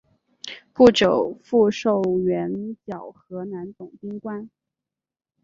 [0.73, 4.49] 不久复授援剿河南总兵官。